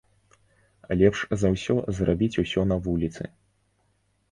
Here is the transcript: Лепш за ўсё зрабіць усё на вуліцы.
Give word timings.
Лепш 1.01 1.19
за 1.43 1.51
ўсё 1.57 1.77
зрабіць 1.99 2.39
усё 2.47 2.61
на 2.73 2.81
вуліцы. 2.89 3.23